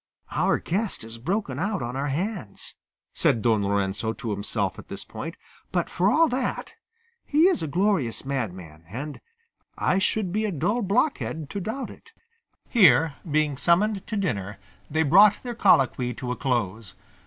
"Our 0.31 0.57
guest 0.57 1.03
has 1.03 1.19
broken 1.19 1.59
out 1.59 1.83
on 1.83 1.95
our 1.95 2.07
hands," 2.07 2.73
said 3.13 3.43
Don 3.43 3.63
Lorenzo 3.63 4.13
to 4.13 4.31
himself 4.31 4.79
at 4.79 4.87
this 4.87 5.03
point; 5.05 5.35
"but, 5.71 5.91
for 5.91 6.09
all 6.09 6.27
that, 6.29 6.73
he 7.23 7.47
is 7.47 7.61
a 7.61 7.67
glorious 7.67 8.25
madman, 8.25 8.83
and 8.87 9.21
I 9.77 9.99
should 9.99 10.31
be 10.31 10.45
a 10.45 10.51
dull 10.51 10.81
blockhead 10.81 11.51
to 11.51 11.59
doubt 11.59 11.91
it." 11.91 12.13
Here, 12.67 13.17
being 13.29 13.57
summoned 13.57 14.07
to 14.07 14.17
dinner, 14.17 14.57
they 14.89 15.03
brought 15.03 15.43
their 15.43 15.53
colloquy 15.53 16.15
to 16.15 16.31
a 16.31 16.35
close. 16.35 16.95